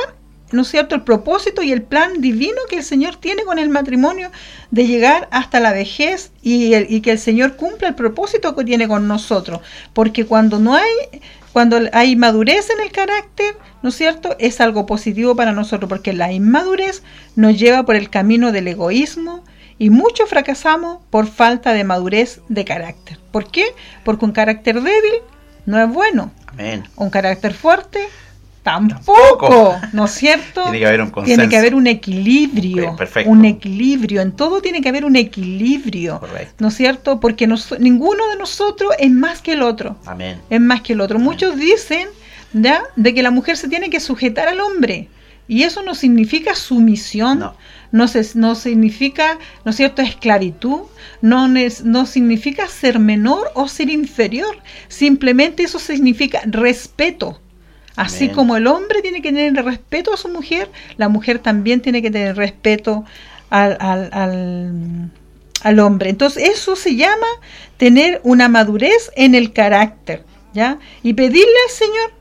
[0.52, 3.70] ¿no es cierto?, el propósito y el plan divino que el Señor tiene con el
[3.70, 4.32] matrimonio
[4.72, 8.88] de llegar hasta la vejez y, y, que el Señor cumpla el propósito que tiene
[8.88, 9.62] con nosotros.
[9.94, 11.22] Porque cuando no hay,
[11.56, 16.12] cuando hay madurez en el carácter, ¿no es cierto?, es algo positivo para nosotros, porque
[16.12, 17.02] la inmadurez
[17.38, 19.42] nos lleva por el camino del egoísmo
[19.80, 23.20] y muchos fracasamos por falta de madurez de carácter.
[23.32, 23.68] ¿Por qué?
[24.04, 25.14] Porque un carácter débil
[25.66, 26.34] no es bueno.
[26.98, 28.02] Un carácter fuerte
[28.66, 30.64] Tampoco, ¿no es cierto?
[30.64, 31.38] Tiene que haber un consenso.
[31.38, 32.96] Tiene que haber un equilibrio.
[32.96, 33.30] Perfecto.
[33.30, 34.22] Un equilibrio.
[34.22, 36.20] En todo tiene que haber un equilibrio.
[36.20, 36.56] Correcto.
[36.58, 37.20] ¿No es cierto?
[37.20, 37.48] Porque
[37.78, 39.98] ninguno de nosotros es más que el otro.
[40.08, 40.42] Amén.
[40.50, 41.20] Es más que el otro.
[41.20, 42.08] Muchos dicen
[42.54, 42.82] ¿ya?
[42.96, 45.10] de que la mujer se tiene que sujetar al hombre.
[45.48, 47.38] Y eso no significa sumisión.
[47.38, 47.56] No.
[47.92, 50.82] No, no significa, ¿no es cierto?, esclavitud,
[51.22, 54.58] no, no significa ser menor o ser inferior,
[54.90, 57.40] simplemente eso significa respeto,
[57.96, 62.02] Así como el hombre tiene que tener respeto a su mujer, la mujer también tiene
[62.02, 63.06] que tener respeto
[63.50, 65.12] al, al,
[65.62, 66.10] al, hombre.
[66.10, 67.28] Entonces eso se llama
[67.78, 70.80] tener una madurez en el carácter, ¿ya?
[71.04, 72.12] Y pedirle al Señor,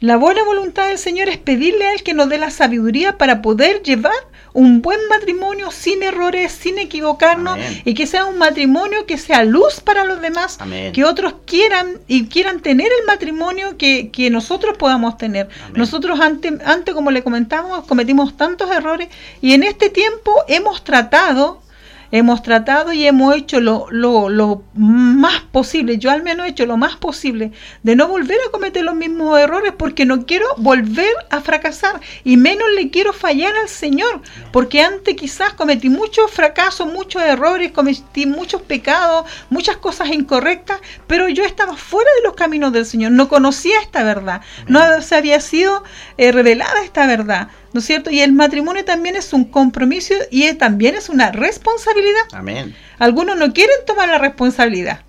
[0.00, 3.42] la buena voluntad del Señor es pedirle a Él que nos dé la sabiduría para
[3.42, 4.12] poder llevar
[4.58, 9.80] un buen matrimonio sin errores, sin equivocarnos y que sea un matrimonio que sea luz
[9.80, 10.58] para los demás,
[10.92, 15.48] que otros quieran y quieran tener el matrimonio que, que nosotros podamos tener.
[15.74, 19.08] Nosotros antes, antes, como le comentamos, cometimos tantos errores
[19.40, 21.62] y en este tiempo hemos tratado
[22.10, 26.66] hemos tratado y hemos hecho lo, lo, lo, más posible, yo al menos he hecho
[26.66, 31.12] lo más posible de no volver a cometer los mismos errores porque no quiero volver
[31.30, 36.90] a fracasar y menos le quiero fallar al Señor, porque antes quizás cometí muchos fracasos,
[36.92, 42.72] muchos errores, cometí muchos pecados, muchas cosas incorrectas, pero yo estaba fuera de los caminos
[42.72, 45.82] del Señor, no conocía esta verdad, no se había sido
[46.16, 47.48] eh, revelada esta verdad.
[47.72, 48.10] ¿No es cierto?
[48.10, 52.22] Y el matrimonio también es un compromiso y también es una responsabilidad.
[52.32, 52.74] Amén.
[52.98, 55.00] Algunos no quieren tomar la responsabilidad.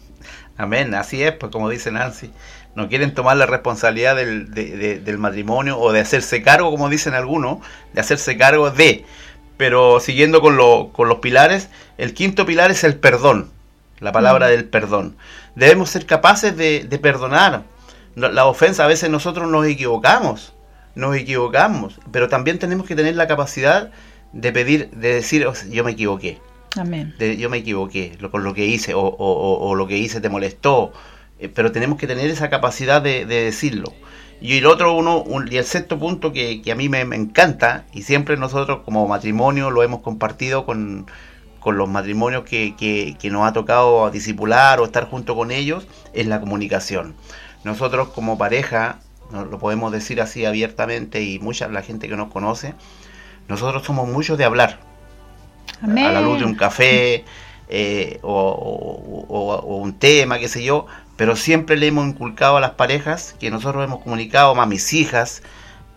[0.58, 2.32] Amén, así es, pues como dice Nancy,
[2.76, 7.60] no quieren tomar la responsabilidad del, del matrimonio o de hacerse cargo, como dicen algunos,
[7.94, 9.06] de hacerse cargo de.
[9.56, 13.50] Pero siguiendo con, lo, con los pilares, el quinto pilar es el perdón,
[14.00, 14.50] la palabra mm.
[14.50, 15.16] del perdón.
[15.56, 17.64] Debemos ser capaces de, de perdonar.
[18.16, 20.54] La ofensa, a veces nosotros nos equivocamos
[20.96, 23.92] nos equivocamos, pero también tenemos que tener la capacidad
[24.34, 26.40] de pedir, de decir, yo me equivoqué.
[26.78, 27.16] Amén.
[27.18, 30.94] yo me equivoqué con lo que hice o, lo que hice te molestó,
[31.40, 33.92] eh, pero tenemos que tener esa capacidad de, decirlo.
[34.42, 38.38] Y el otro uno, y el sexto punto que, a mí me, encanta, y siempre
[38.38, 41.08] nosotros como matrimonio lo hemos compartido con,
[41.66, 46.40] los matrimonios que, que, nos ha tocado discipular o estar junto con ellos, es la
[46.40, 47.16] comunicación.
[47.64, 49.00] Nosotros como pareja
[49.32, 52.74] lo podemos decir así abiertamente y mucha la gente que nos conoce,
[53.48, 54.80] nosotros somos muchos de hablar.
[55.82, 57.24] A la luz de un café
[57.70, 63.36] eh, o, un tema, qué sé yo, pero siempre le hemos inculcado a las parejas
[63.40, 65.42] que nosotros hemos comunicado a mis hijas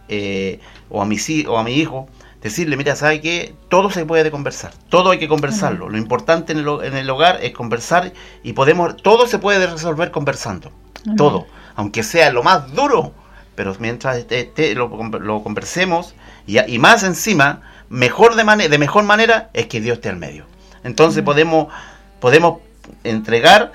[0.09, 2.09] eh, o, a mis, o a mi hijo,
[2.43, 3.55] decirle, mira, ¿sabe qué?
[3.69, 5.89] Todo se puede conversar, todo hay que conversarlo.
[5.89, 10.11] Lo importante en el, en el, hogar es conversar y podemos, todo se puede resolver
[10.11, 10.71] conversando,
[11.17, 13.15] todo, aunque sea lo más duro,
[13.55, 14.25] pero mientras
[14.75, 16.15] lo, conversemos
[16.47, 20.47] y, más encima, mejor de, de mejor manera es que Dios esté al medio.
[20.85, 21.69] Entonces podemos,
[22.21, 22.61] podemos
[23.05, 23.73] entregar,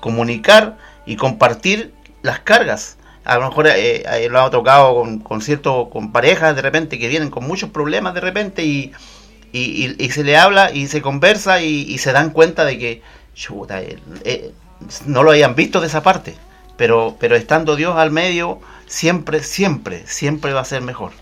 [0.00, 2.96] comunicar y compartir las cargas.
[3.24, 6.98] A lo mejor eh, eh, lo ha tocado con, con, cierto, con parejas de repente
[6.98, 8.92] que vienen con muchos problemas de repente y,
[9.52, 13.02] y, se le habla y se conversa y, se dan cuenta de que
[14.24, 14.52] eh,
[15.06, 16.34] no lo hayan visto de esa parte.
[16.78, 21.12] Pero, pero estando Dios al medio, siempre, siempre, siempre va a ser mejor.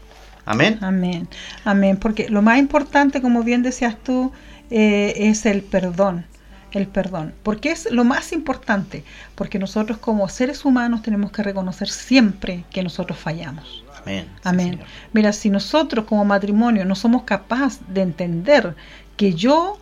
[0.44, 0.78] Amén.
[0.82, 1.28] Amén.
[1.64, 1.96] Amén.
[1.96, 4.32] Porque lo más importante, como bien decías tú,
[4.70, 6.24] eh, es el perdón.
[6.72, 7.34] El perdón.
[7.42, 9.02] Porque es lo más importante.
[9.34, 13.82] Porque nosotros como seres humanos tenemos que reconocer siempre que nosotros fallamos.
[14.02, 14.28] Amén.
[14.44, 14.80] Amén.
[15.12, 18.76] Mira, si nosotros como matrimonio no somos capaces de entender
[19.16, 19.78] que yo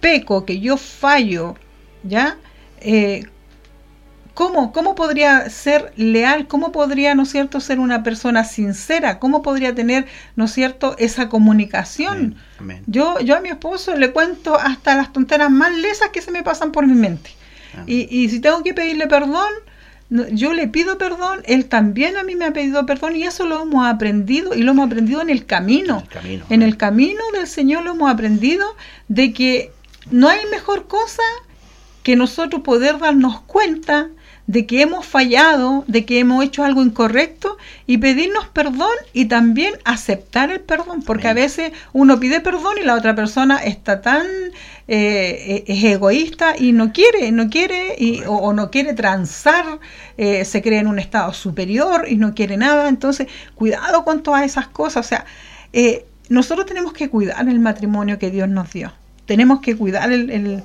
[0.00, 1.56] peco, que yo fallo,
[2.02, 2.36] ¿ya?
[2.80, 3.24] Eh,
[4.34, 4.72] ¿Cómo?
[4.72, 6.48] ¿Cómo podría ser leal?
[6.48, 9.20] ¿Cómo podría, ¿no es cierto?, ser una persona sincera.
[9.20, 12.36] ¿Cómo podría tener, ¿no es cierto?, esa comunicación.
[12.86, 16.42] Yo, yo a mi esposo le cuento hasta las tonteras más lesas que se me
[16.42, 17.30] pasan por mi mente.
[17.86, 19.50] Y, y si tengo que pedirle perdón,
[20.10, 23.62] yo le pido perdón, él también a mí me ha pedido perdón y eso lo
[23.62, 25.98] hemos aprendido y lo hemos aprendido en el camino.
[25.98, 28.64] En el camino, en el camino del Señor lo hemos aprendido
[29.08, 29.72] de que
[30.10, 31.22] no hay mejor cosa
[32.02, 34.10] que nosotros poder darnos cuenta
[34.46, 39.74] de que hemos fallado, de que hemos hecho algo incorrecto y pedirnos perdón y también
[39.84, 44.26] aceptar el perdón, porque a veces uno pide perdón y la otra persona está tan
[44.86, 49.78] eh, es egoísta y no quiere, no quiere y, o, no quiere transar,
[50.18, 54.44] eh, se cree en un estado superior y no quiere nada, entonces cuidado con todas
[54.44, 55.24] esas cosas, o sea,
[55.72, 58.92] eh, nosotros tenemos que cuidar el matrimonio que Dios nos dio
[59.26, 60.62] tenemos que cuidar el,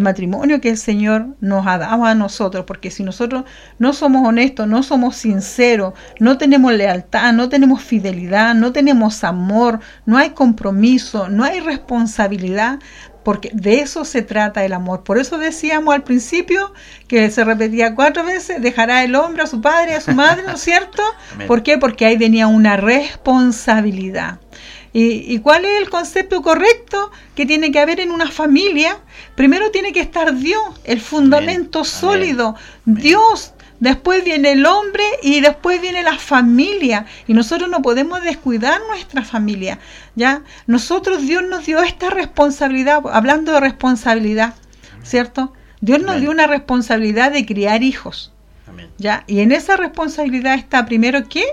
[0.00, 3.44] matrimonio que el Señor nos ha dado a nosotros, porque si nosotros
[3.78, 9.80] no somos honestos, no somos sinceros, no tenemos lealtad, no tenemos fidelidad, no tenemos amor,
[10.04, 12.78] no hay compromiso, no hay responsabilidad,
[13.26, 15.02] porque de eso se trata el amor.
[15.02, 16.72] Por eso decíamos al principio
[17.08, 20.44] que se repetía cuatro veces, dejará el hombre a su padre y a su madre,
[20.46, 21.02] ¿no es cierto?
[21.48, 21.76] ¿Por qué?
[21.76, 24.38] Porque ahí venía una responsabilidad.
[24.98, 28.98] ¿Y, cuál es el concepto correcto que tiene que haber en una familia?
[29.34, 32.54] Primero tiene que estar Dios, el fundamento sólido,
[32.86, 33.52] Dios.
[33.78, 37.04] Después viene el hombre y después viene la familia.
[37.26, 39.80] Y nosotros no podemos descuidar nuestra familia.
[40.14, 40.40] ¿ya?
[40.66, 44.54] Nosotros, Dios nos dio esta responsabilidad, hablando de responsabilidad,
[45.02, 45.52] ¿cierto?
[45.82, 48.32] Dios nos dio una responsabilidad de criar hijos.
[48.96, 49.24] ¿ya?
[49.26, 51.44] Y en esa responsabilidad está primero que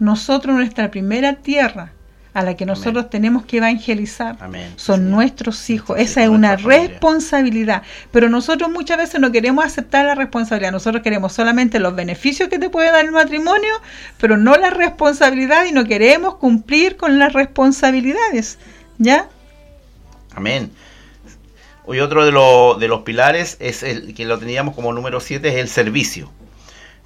[0.00, 1.92] nosotros, nuestra primera tierra,
[2.32, 4.36] a la que nosotros tenemos que evangelizar
[4.76, 5.98] son nuestros hijos.
[5.98, 7.82] Esa es una responsabilidad.
[8.12, 10.72] Pero nosotros muchas veces no queremos aceptar la responsabilidad.
[10.72, 13.74] Nosotros queremos solamente los beneficios que te puede dar el matrimonio,
[14.18, 18.58] pero no la responsabilidad y no queremos cumplir con las responsabilidades.
[18.98, 19.28] ¿Ya?
[20.34, 20.70] Amén.
[21.86, 25.56] Hoy otro de, de los pilares es el que lo teníamos como número 7 es
[25.56, 26.30] el servicio.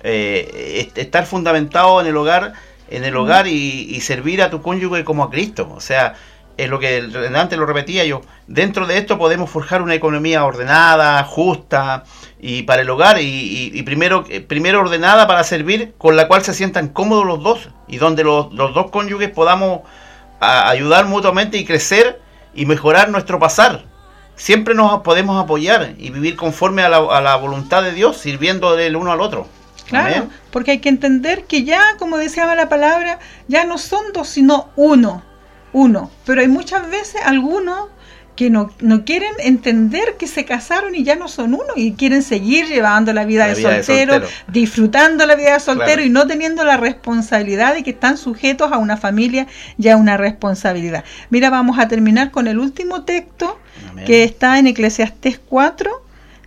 [0.06, 2.52] Eh, estar fundamentado en el hogar
[2.94, 5.72] en el hogar y, servir a tu cónyuge como a Cristo.
[5.74, 6.14] O sea,
[6.57, 7.02] es lo que
[7.35, 8.20] antes lo repetía yo.
[8.46, 12.04] Dentro de esto podemos forjar una economía ordenada, justa
[12.40, 16.54] y para el hogar y, primero, eh, primero ordenada para servir con la cual se
[16.54, 19.80] sientan cómodos los dos y donde los, dos cónyuges podamos
[20.40, 22.20] ayudar mutuamente y crecer
[22.54, 23.85] y mejorar nuestro pasar.
[24.37, 28.74] Siempre nos podemos apoyar y vivir conforme a la, a la voluntad de Dios, sirviendo
[28.76, 29.46] del uno al otro.
[29.88, 33.18] Claro, porque hay que entender que ya, como decía la palabra,
[33.49, 35.23] ya no son dos, sino uno.
[35.73, 36.11] Uno.
[36.25, 37.88] Pero hay muchas veces algunos
[38.37, 42.23] que no, no, quieren entender que se casaron y ya no son uno y quieren
[42.23, 46.77] seguir llevando la vida, de, soltero, disfrutando la vida de soltero y no teniendo la
[46.77, 49.47] responsabilidad de que están sujetos a una familia
[49.79, 51.05] y a una responsabilidad.
[51.31, 53.59] Mira, vamos a terminar con el último texto
[54.05, 55.90] que está en Eclesiastés 4,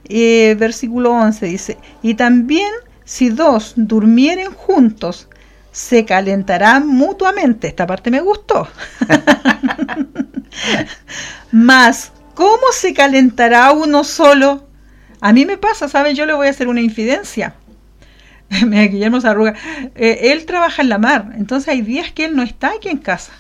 [0.10, 2.72] eh, versículo 11, dice, y también
[3.08, 5.30] si dos durmieren juntos,
[5.72, 7.68] se calentarán mutuamente.
[7.68, 8.68] Esta parte me gustó.
[11.54, 14.68] Mas, ¿cómo se calentará uno solo?
[15.22, 16.18] A mí me pasa, ¿saben?
[16.18, 17.56] Yo le voy a hacer una infidencia.
[18.50, 19.56] Guillermo se arruga.
[19.96, 22.98] Eh, él trabaja en la mar, entonces hay días que él no está aquí en
[22.98, 23.32] casa.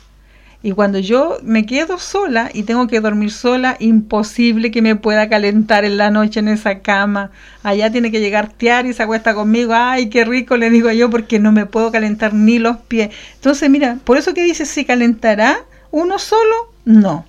[0.67, 5.29] Y cuando yo me quedo sola y tengo que dormir sola, imposible que me pueda
[5.29, 7.31] calentar en la noche en esa cama.
[7.63, 9.71] Allá tiene que llegar Tiar y se acuesta conmigo.
[9.73, 13.11] Ay, qué rico, le digo yo, porque no me puedo calentar ni los pies.
[13.35, 16.73] Entonces, mira, por eso que dice, ¿se calentará uno solo?
[16.83, 17.25] No.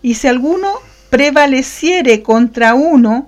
[0.00, 0.68] Y si alguno
[1.10, 3.26] prevaleciere contra uno,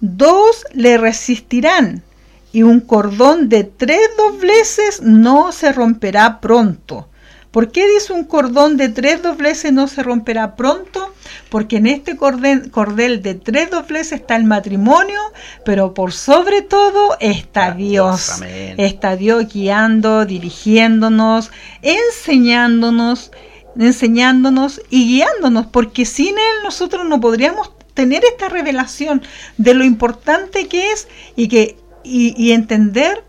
[0.00, 2.04] dos le resistirán.
[2.52, 7.08] Y un cordón de tres dobleces no se romperá pronto
[7.54, 11.14] ¿Por qué dice un cordón de tres dobleces no se romperá pronto?
[11.50, 15.20] Porque en este cordel, de tres dobleces está el matrimonio,
[15.64, 18.42] pero por sobre todo está Dios.
[18.76, 23.30] está Dios guiando, dirigiéndonos, enseñándonos,
[23.78, 29.22] enseñándonos y guiándonos, porque sin Él nosotros no podríamos tener esta revelación
[29.58, 33.22] de lo importante que es y que y entender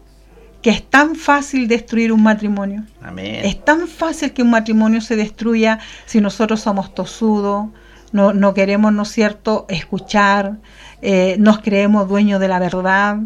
[0.65, 2.85] que es tan fácil destruir un matrimonio.
[3.21, 7.67] Es tan fácil que un matrimonio se destruya si nosotros somos tosudos,
[8.11, 10.53] no, no queremos, ¿no es cierto?, escuchar,
[11.03, 13.19] eh, nos creemos dueños de la verdad,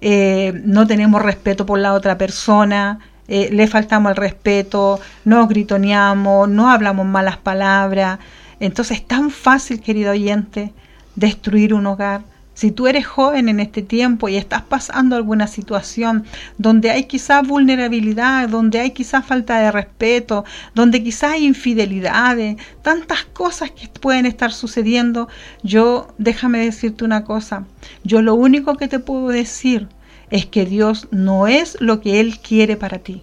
[0.00, 6.48] eh, no tenemos respeto por la otra persona, eh, le faltamos el respeto, nos gritoneamos,
[6.48, 8.20] no hablamos malas palabras.
[8.58, 10.72] Entonces es tan fácil, querido oyente,
[11.14, 12.22] destruir un hogar
[12.56, 16.24] si tú eres joven en este tiempo y estás pasando alguna situación
[16.56, 23.24] donde hay quizás vulnerabilidad, donde hay quizás falta de respeto, donde quizás hay infidelidades, tantas
[23.26, 25.28] cosas que pueden estar sucediendo,
[25.62, 27.66] yo déjame decirte una cosa,
[28.04, 29.88] yo lo único que te puedo decir
[30.30, 33.22] es que Dios no es lo que Él quiere para ti.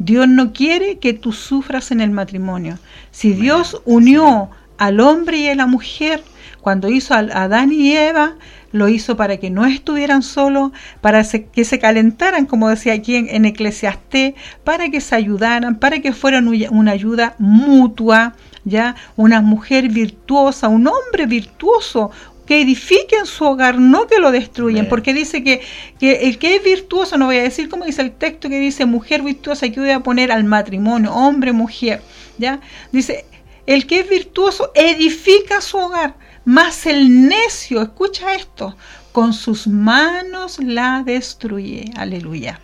[0.00, 2.80] Dios no quiere que tú sufras en el matrimonio.
[3.12, 6.24] Si Dios unió al hombre y a la mujer,
[6.60, 8.34] cuando hizo a Adán y Eva,
[8.74, 13.28] lo hizo para que no estuvieran solos, para que se calentaran, como decía aquí en,
[13.28, 19.88] en Eclesiastés, para que se ayudaran, para que fueran una ayuda mutua, ya una mujer
[19.90, 22.10] virtuosa, un hombre virtuoso,
[22.46, 25.60] que edifiquen su hogar, no que lo destruyen, porque dice que,
[26.00, 28.86] que, el que es virtuoso, no voy a decir como dice el texto que dice
[28.86, 32.02] mujer virtuosa, que voy a poner al matrimonio, hombre, mujer,
[32.38, 32.58] ¿ya?
[32.90, 33.24] Dice,
[33.66, 38.76] el que es virtuoso edifica su hogar, mas el necio, escucha esto,
[39.12, 42.60] con sus manos la destruye, aleluya.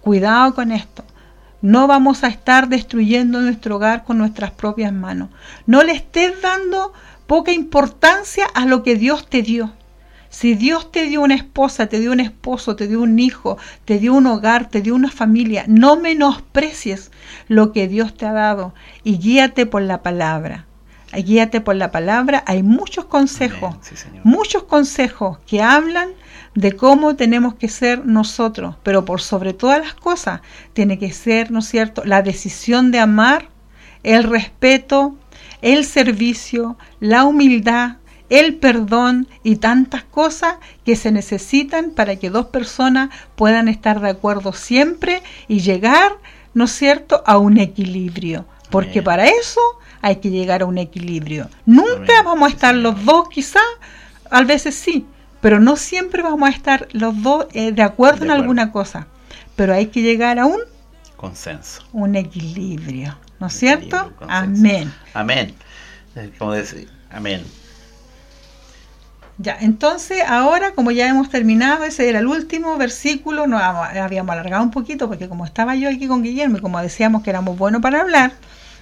[0.00, 1.04] Cuidado con esto.
[1.62, 5.30] No vamos a estar destruyendo nuestro hogar con nuestras propias manos.
[5.66, 6.92] No le estés dando
[7.26, 9.72] poca importancia a lo que Dios te dio.
[10.28, 13.98] Si Dios te dio una esposa, te dio un esposo, te dio un hijo, te
[13.98, 17.10] dio un hogar, te dio una familia, no menosprecies
[17.48, 18.74] lo que Dios te ha dado
[19.04, 20.66] y guíate por la palabra.
[21.16, 22.42] Guíate por la palabra.
[22.46, 23.76] Hay muchos consejos,
[24.22, 26.10] muchos consejos que hablan
[26.54, 30.40] de cómo tenemos que ser nosotros, pero por sobre todas las cosas
[30.72, 33.48] tiene que ser, ¿no es cierto?, la decisión de amar,
[34.02, 35.16] el respeto,
[35.62, 37.96] el servicio, la humildad,
[38.30, 44.10] el perdón y tantas cosas que se necesitan para que dos personas puedan estar de
[44.10, 46.12] acuerdo siempre y llegar,
[46.54, 48.46] ¿no es cierto?, a un equilibrio.
[48.70, 49.60] Porque para eso
[50.04, 51.48] hay que llegar a un equilibrio.
[51.64, 53.62] Nunca vamos a estar los dos, quizás,
[54.30, 55.06] a veces sí,
[55.40, 59.06] pero no siempre vamos a estar los dos eh, de, acuerdo en alguna cosa.
[59.56, 60.60] Pero hay que llegar a un
[61.16, 63.16] consenso, un equilibrio.
[63.40, 64.12] ¿No es cierto?
[64.28, 64.92] Amén.
[65.14, 65.54] Amén.
[66.38, 67.42] Como decir, amén.
[69.38, 74.62] Ya, entonces ahora como ya hemos terminado, ese era el último versículo, nos habíamos alargado
[74.62, 77.80] un poquito porque como estaba yo aquí con Guillermo y como decíamos que éramos buenos
[77.80, 78.34] para hablar,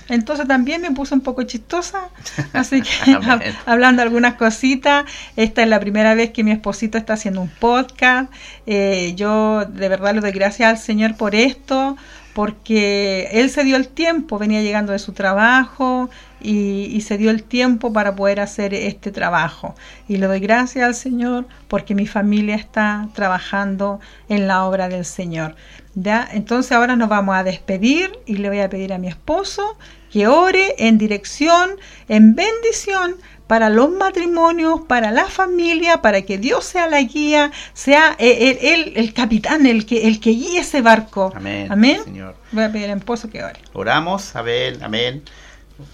[0.08, 2.08] entonces también me puse un poco chistosa,
[2.52, 3.18] así que
[3.66, 5.04] hablando algunas cositas,
[5.36, 8.32] esta es la primera vez que mi esposito está haciendo un podcast,
[8.66, 11.96] eh, yo de verdad le doy gracias al Señor por esto,
[12.34, 16.08] porque él se dio el tiempo, venía llegando de su trabajo
[16.42, 19.74] y, se dio el tiempo para poder hacer este trabajo.
[20.08, 25.04] Y le doy gracias al Señor porque mi familia está trabajando en la obra del
[25.04, 25.56] Señor.
[25.94, 26.28] ¿ya?
[26.32, 29.76] Entonces ahora nos vamos a despedir y le voy a pedir a mi esposo
[30.10, 31.70] que ore en dirección,
[32.08, 33.16] en bendición
[33.46, 39.12] para los matrimonios, para la familia, para que Dios sea la guía, sea él, el,
[39.12, 41.32] capitán, el que, el que guíe ese barco.
[41.34, 41.70] Amén.
[41.70, 42.00] Amén.
[42.04, 42.34] Señor.
[42.50, 43.60] Voy a pedir a esposo que ore.
[43.74, 45.22] Oramos, amén, amén.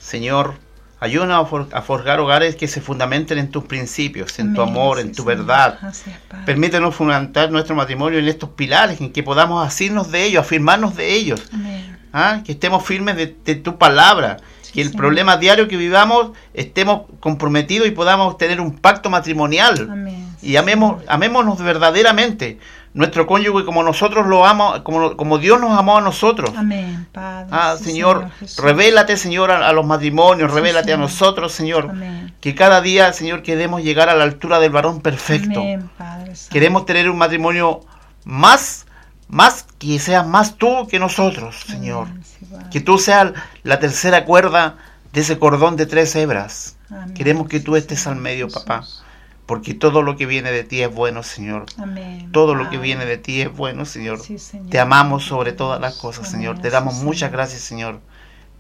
[0.01, 0.55] Señor,
[1.01, 5.25] ayúdanos a forjar hogares que se fundamenten en tus principios, en tu amor, en tu
[5.25, 5.79] verdad.
[6.45, 11.15] Permítenos fundamentar nuestro matrimonio en estos pilares, en que podamos asirnos de ellos, afirmarnos de
[11.15, 11.43] ellos.
[12.13, 12.41] ¿Ah?
[12.45, 14.39] Que estemos firmes de tu palabra
[14.73, 19.89] que el problema diario que vivamos estemos comprometidos y podamos tener un pacto matrimonial.
[20.43, 22.59] y amemos, amémonos verdaderamente.
[22.99, 26.51] Nuestro cónyuge como nosotros lo amamos, como, como Dios nos amó a nosotros.
[26.57, 27.47] Amén, Padre.
[27.53, 28.29] Ah, Señor,
[28.61, 31.95] revélate, Señor, a, los matrimonios, revélate a nosotros, Señor.
[32.41, 35.63] Que cada día, Señor, queremos llegar a la altura del varón perfecto.
[36.51, 37.83] Queremos tener un matrimonio
[38.25, 38.85] más
[39.29, 42.09] más que seas más tú que nosotros, Señor.
[42.73, 43.33] Que tú seas
[43.63, 44.77] la tercera cuerda
[45.13, 46.77] de ese cordón de tres hebras.
[47.15, 48.83] Queremos que tú estés al medio, papá.
[49.49, 51.65] Porque todo lo que viene de ti es bueno, Señor.
[52.33, 54.21] Todo lo que viene de ti es bueno, Señor.
[54.69, 56.59] Te amamos sobre todas las cosas, Señor.
[56.59, 58.01] Te damos muchas gracias, Señor,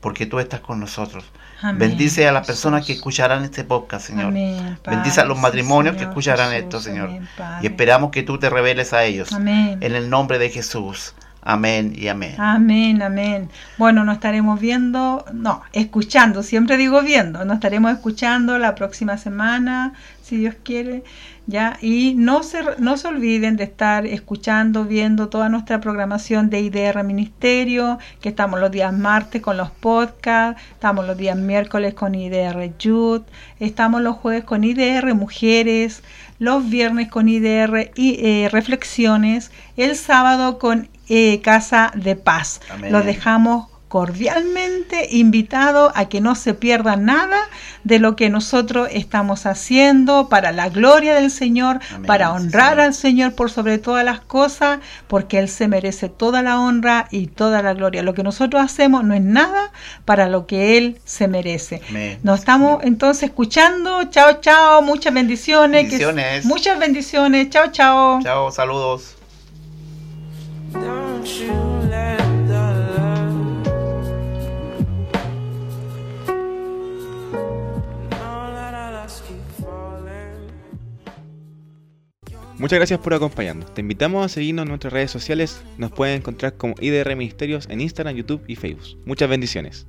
[0.00, 1.24] porque tú estás con nosotros.
[1.74, 4.32] Bendice a las personas que escucharán este podcast, Señor.
[4.32, 7.10] Bendice a los matrimonios que escucharán esto, Señor.
[7.60, 9.30] y esperamos que tú te reveles a ellos.
[9.32, 11.14] En el nombre de Jesús.
[11.48, 12.34] Amén y amén.
[12.36, 13.48] Amén, amén.
[13.78, 19.94] Bueno, nos estaremos viendo, no, escuchando, siempre digo viendo, nos estaremos escuchando la próxima semana,
[20.22, 21.04] si Dios quiere.
[21.46, 21.78] ¿ya?
[21.80, 27.02] Y no se, no se olviden de estar escuchando, viendo toda nuestra programación de IDR
[27.02, 32.76] Ministerio, que estamos los días martes con los podcasts, estamos los días miércoles con IDR
[32.78, 33.22] Youth,
[33.58, 36.02] estamos los jueves con IDR Mujeres,
[36.38, 42.60] los viernes con IDR y eh, Reflexiones, el sábado con eh, Casa de Paz.
[42.90, 47.38] Los dejamos cordialmente invitado a que no se pierda nada
[47.84, 53.34] de lo que nosotros estamos haciendo para la gloria del Señor, para honrar al Señor
[53.34, 57.72] por sobre todas las cosas, porque Él se merece toda la honra y toda la
[57.72, 58.02] gloria.
[58.02, 59.72] Lo que nosotros hacemos no es nada
[60.04, 61.80] para lo que Él se merece.
[62.22, 64.04] Nos estamos entonces escuchando.
[64.10, 64.82] Chao, chao.
[64.82, 65.84] Muchas bendiciones.
[65.84, 66.44] bendiciones.
[66.44, 67.48] muchas bendiciones.
[67.48, 68.20] Chao, chao.
[68.22, 69.17] Chao, saludos.
[82.58, 83.72] Muchas gracias por acompañarnos.
[83.72, 85.62] Te invitamos a seguirnos en nuestras redes sociales.
[85.78, 89.00] Nos pueden encontrar como IDR Ministerios en Instagram, YouTube y Facebook.
[89.06, 89.86] Muchas bendiciones.